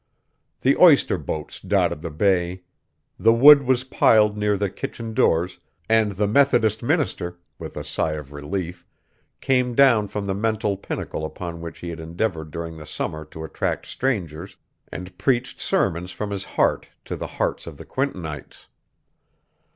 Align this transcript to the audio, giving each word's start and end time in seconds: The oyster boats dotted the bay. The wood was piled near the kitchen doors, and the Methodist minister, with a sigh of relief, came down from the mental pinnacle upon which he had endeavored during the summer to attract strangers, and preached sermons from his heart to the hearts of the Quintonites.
The 0.61 0.75
oyster 0.77 1.19
boats 1.19 1.59
dotted 1.59 2.01
the 2.01 2.09
bay. 2.09 2.63
The 3.19 3.31
wood 3.31 3.61
was 3.61 3.83
piled 3.83 4.35
near 4.35 4.57
the 4.57 4.71
kitchen 4.71 5.13
doors, 5.13 5.59
and 5.87 6.13
the 6.13 6.25
Methodist 6.25 6.81
minister, 6.81 7.37
with 7.59 7.77
a 7.77 7.83
sigh 7.85 8.13
of 8.13 8.31
relief, 8.31 8.83
came 9.41 9.75
down 9.75 10.07
from 10.07 10.25
the 10.25 10.33
mental 10.33 10.75
pinnacle 10.75 11.23
upon 11.23 11.61
which 11.61 11.81
he 11.81 11.89
had 11.89 11.99
endeavored 11.99 12.49
during 12.49 12.77
the 12.77 12.87
summer 12.87 13.23
to 13.25 13.43
attract 13.43 13.85
strangers, 13.85 14.57
and 14.91 15.15
preached 15.19 15.59
sermons 15.59 16.09
from 16.09 16.31
his 16.31 16.45
heart 16.45 16.87
to 17.05 17.15
the 17.15 17.27
hearts 17.27 17.67
of 17.67 17.77
the 17.77 17.85
Quintonites. 17.85 18.65